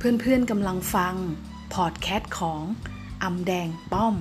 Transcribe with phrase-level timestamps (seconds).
[0.00, 1.14] เพื่อนๆกำลังฟัง
[1.74, 2.60] พอดแคสต์ของ
[3.22, 4.14] อำแดงป้อม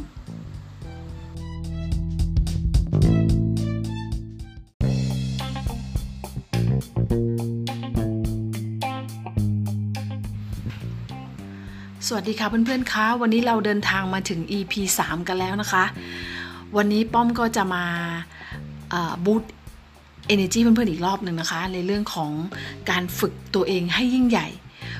[12.07, 15.83] สวัสดีค่ะเพื่อนๆคะวันนี้เราเดินทางมาถึง EP 3 กันแล้วนะคะ
[16.77, 17.85] วันนี้ป้อมก็จะมา
[19.25, 19.43] บูต
[20.33, 22.31] energy เพื่อนๆอีกรอบหนึ่งนะคะ ในเรื่องของ
[22.89, 24.49] การฝึกตัวเองให้ยิ่งใหญ่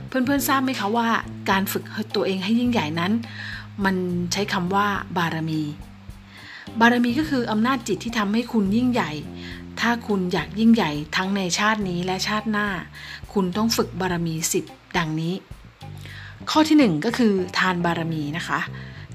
[0.07, 1.07] เพื่อนๆทราบไหมคะว่า
[1.49, 1.83] การฝึก
[2.15, 3.11] ตัวเองให้ยิ่งใหญ่นั้น
[3.85, 3.95] มัน
[4.33, 5.61] ใช้คำว่าบารมี
[6.79, 9.11] บารมีก็คืออำนาจจิตที่ทำให้คุณยิ่งใหญ่
[9.79, 12.67] ถ้าคุณอยากยิ่งใหญ่ทั้งในชาตินี้และชาติหน้า
[13.33, 14.63] คุณต้องฝึกบารมีสิบ
[14.97, 15.33] ดังนี้
[16.49, 18.59] ข้อที่หนึ่งก็คือทานบารมีนะคะ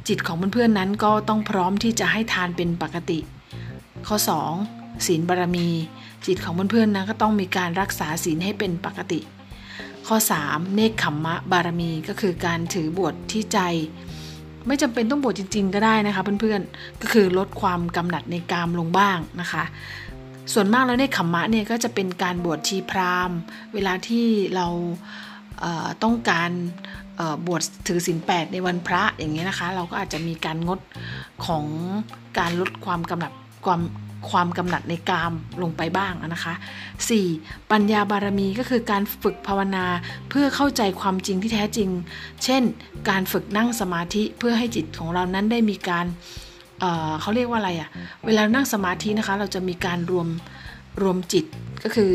[0.08, 3.18] จิตของเพื่อนๆนั้นก็ต้องพร้อมที่จะให้ทานเป็นปกติ
[4.06, 4.16] ข้อ
[4.58, 5.06] 2.
[5.06, 5.68] ศีลบารมี
[6.26, 9.20] จิตของเพื่อนๆนะก็ต้องมีการรักษาศีลให้เป็นปกติ
[10.06, 10.74] ข้อ 3.
[10.74, 13.58] เนคขมมะบารมีก็คือการถือบวชที่ใจ
[14.66, 19.64] ไม่จำเป็นต้องบวชจริง ๆ ก็ได้นะคะเพื่อนๆก็คือลดความกำหนัดในกามลงบ้างนะคะ
[20.52, 23.38] ส่วนมากแล้วเนคขมมะเนี่ยก็จะเป็นการบวชชีพราหมณ์
[23.74, 24.66] เวลาที่เรา
[26.02, 26.50] ต้องการ
[27.46, 30.80] บวชถือศีลแปดในวันพระอย่างเงี้ยนะคะ เราก็อาจจะมีการงด
[31.46, 31.64] ของ
[32.38, 33.32] การลดความกำหนัด
[33.66, 33.80] ความ
[34.30, 36.54] ความกำหนัดในกามลงไปบ้างนะคะ
[37.12, 37.70] 4.
[37.70, 39.86] ปัญญาบารมีก็คือการฝึกภาวนา
[40.28, 41.88] เพื่อเข้าใจความจริงที่แท้จริง
[42.44, 42.62] เช่น
[43.10, 46.06] การฝึกนั่งสมาธิเพื่อให้จิตของเรานั้นได้มีการ
[46.80, 47.88] เเขาเรียกว่าอะไรอะ่ะ
[48.26, 50.28] เวลานั่งสมาธินะคะ เราจะมีการรวม
[51.02, 51.44] รวมจิต
[51.82, 52.12] ก็คือ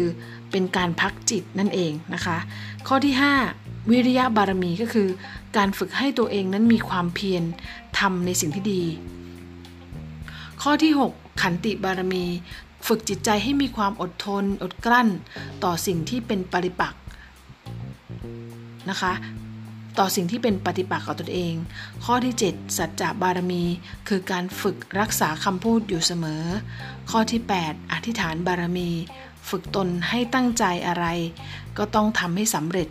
[0.52, 2.38] เป็นการพักจิตนั่นเองนะคะ
[2.88, 3.14] ข้อที่
[3.52, 5.08] 5 วิริยะบารมีก็คือ
[5.58, 7.44] การฝึกให้ตัวเองนั้นมีความเพียร
[8.00, 8.84] ทำในสิ่งที่ดี
[10.62, 12.26] ข้อที่ 6 ขันติบารมี
[12.88, 15.10] ฝึกจิตใจให้มีความอดทน อดกลั้น
[15.64, 17.02] ต่อสิ่งที่เป็นปริปักษ์
[18.90, 19.14] นะคะ
[20.00, 21.54] ต่อสิ่งที่เป็นปฏิปักษ์กับตนเอง
[22.06, 23.64] ข้อที่ 7 สัจจะบารมี
[24.08, 26.44] คือการฝึกรักษาคำพูดอยู่เสมอ
[27.12, 28.90] ข้อที่ 8 อธิษฐานบารมี
[29.50, 31.06] ฝึกตนให้ตั้งใจอะไร
[31.78, 32.88] ก็ต้องทำให้สำเร็จ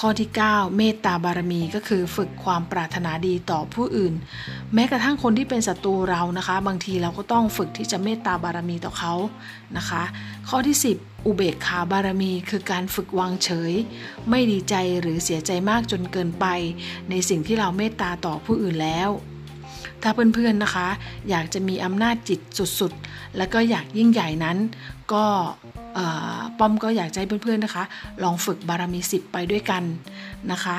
[0.00, 4.14] ข้อที่ 9 เมตตาบารมีก็คือฝึกความปรารถนาดีต่อผู้อื่น
[4.74, 9.14] แม้กระทั่งคนที่เป็นศัตรูเรานะคะ บางทีเราก็ต้องฝึกที่จะเมตตาบารมีต่อเขา
[9.76, 10.02] นะคะ
[10.48, 13.72] ข้อที่ 10 อุเบกขาบารมี คือการฝึกวางเฉย
[14.30, 16.46] ไม่ดีใจหรือเสียใจมากจนเกินไป
[17.10, 19.10] ในสิ่งที่เราเมตตาต่อผู้อื่นแล้ว
[20.02, 20.88] ถ้าเพื่อนๆนะคะ
[21.30, 22.40] อยากจะมีอำนาจจิต
[22.80, 24.58] สุดๆ และก็อยากยิ่งใหญ่นั้น
[25.12, 25.24] ก็
[26.58, 27.84] ป้อมก็อยากให้เพื่อนๆนะคะ
[28.22, 29.82] ลองฝึกบารมีสิบไปด้วยกัน
[30.52, 30.76] นะคะ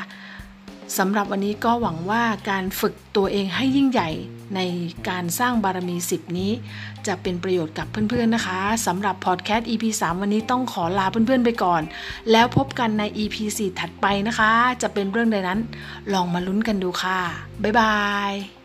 [0.97, 4.09] สำหรับวันนี้ก็หวังว่าการฝึกตัวเองให้ยิ่งใหญ่
[4.55, 4.61] ใน
[5.09, 6.51] การสร้างบารมีสิบนี้
[7.07, 11.81] จะเป็นประโยชน์กับเพื่อนๆนะคะสำหรับพอดแคสต์ EP 3 วันนี้ต้องขอลาเพื่อนๆไปก่อน
[12.31, 14.51] แล้วพบกันใน EP 4 ถัดไปนะคะ
[14.81, 15.59] จะเป็นเรื่องใดนั้น
[16.13, 17.19] ลองมาลุ้นกันดูค่ะ
[17.63, 17.95] บ๊ายบา
[18.31, 18.56] ย